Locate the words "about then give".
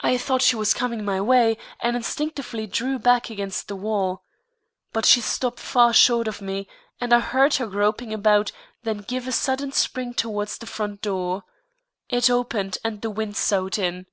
8.12-9.28